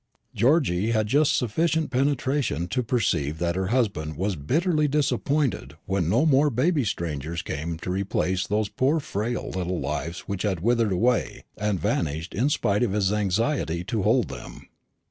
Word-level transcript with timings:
Georgy 0.33 0.89
had 0.89 1.05
just 1.05 1.35
sufficient 1.37 1.91
penetration 1.91 2.67
to 2.67 2.81
perceive 2.81 3.37
that 3.37 3.55
her 3.55 3.67
husband 3.67 4.17
was 4.17 4.35
bitterly 4.35 4.87
disappointed 4.87 5.75
when 5.85 6.09
no 6.09 6.25
more 6.25 6.49
baby 6.49 6.83
strangers 6.83 7.43
came 7.43 7.77
to 7.77 7.91
replace 7.91 8.47
those 8.47 8.67
poor 8.67 8.99
frail 8.99 9.51
little 9.51 9.79
lives 9.79 10.21
which 10.21 10.41
had 10.41 10.59
withered 10.61 10.91
away 10.91 11.43
and 11.55 11.79
vanished 11.79 12.33
in 12.33 12.49
spite 12.49 12.81
of 12.81 12.93
his 12.93 13.13
anxiety 13.13 13.83
to 13.83 14.01
hold 14.01 14.27
them. 14.29 14.67